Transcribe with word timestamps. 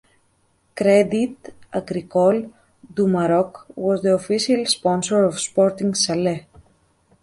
Crédit 0.73 1.53
Agricole 1.71 2.49
du 2.93 3.05
Maroc 3.07 3.67
was 3.75 4.01
the 4.01 4.15
official 4.15 4.65
sponsor 4.65 5.23
of 5.25 5.39
Sporting 5.39 5.91
Salé. 5.91 6.45